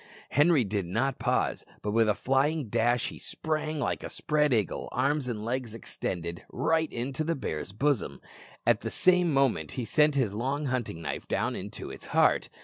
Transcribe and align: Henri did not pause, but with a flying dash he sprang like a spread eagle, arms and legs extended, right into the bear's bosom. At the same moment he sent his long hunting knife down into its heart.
Henri 0.31 0.63
did 0.63 0.87
not 0.87 1.19
pause, 1.19 1.63
but 1.83 1.91
with 1.91 2.09
a 2.09 2.15
flying 2.15 2.69
dash 2.69 3.09
he 3.09 3.19
sprang 3.19 3.77
like 3.77 4.01
a 4.03 4.09
spread 4.09 4.51
eagle, 4.51 4.89
arms 4.91 5.27
and 5.27 5.45
legs 5.45 5.75
extended, 5.75 6.43
right 6.51 6.91
into 6.91 7.23
the 7.23 7.35
bear's 7.35 7.71
bosom. 7.71 8.19
At 8.65 8.81
the 8.81 8.89
same 8.89 9.31
moment 9.31 9.73
he 9.73 9.85
sent 9.85 10.15
his 10.15 10.33
long 10.33 10.65
hunting 10.65 11.03
knife 11.03 11.27
down 11.27 11.55
into 11.55 11.91
its 11.91 12.07
heart. 12.07 12.49